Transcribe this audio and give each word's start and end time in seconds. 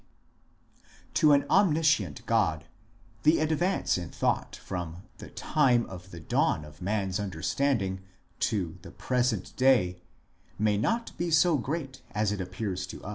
To 1.21 1.31
an 1.31 1.45
omniscient 1.47 2.25
God 2.25 2.65
the 3.21 3.37
advance 3.37 3.99
in 3.99 4.09
thought 4.09 4.55
from 4.55 5.03
the 5.19 5.29
time 5.29 5.85
of 5.85 6.09
the 6.09 6.19
dawn 6.19 6.65
of 6.65 6.81
man 6.81 7.09
s 7.09 7.19
understanding 7.19 8.01
to 8.39 8.79
the 8.81 8.89
present 8.89 9.55
day 9.55 10.01
may 10.57 10.75
not 10.79 11.15
be 11.19 11.29
so 11.29 11.55
great 11.55 12.01
as 12.15 12.31
it 12.31 12.41
appears 12.41 12.87
to 12.87 13.03
us. 13.03 13.09